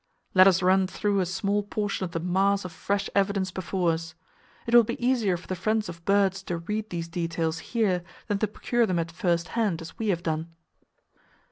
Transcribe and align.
Let 0.33 0.47
us 0.47 0.63
run 0.63 0.87
through 0.87 1.19
a 1.19 1.27
small 1.27 1.61
portion 1.61 2.03
of 2.05 2.09
the 2.11 2.19
mass 2.19 2.65
of 2.65 2.71
fresh 2.71 3.07
evidence 3.13 3.51
before 3.51 3.91
us. 3.91 4.15
It 4.65 4.73
will 4.73 4.83
be 4.83 4.97
easier 4.99 5.37
for 5.37 5.45
the 5.45 5.55
friends 5.55 5.89
of 5.89 6.03
birds 6.05 6.41
to 6.45 6.57
read 6.57 6.89
these 6.89 7.07
details 7.07 7.59
here 7.59 8.03
than 8.25 8.39
to 8.39 8.47
procure 8.47 8.87
them 8.87 8.97
at 8.97 9.11
first 9.11 9.49
hand, 9.49 9.79
as 9.79 9.99
we 9.99 10.07
have 10.07 10.23
done. 10.23 10.55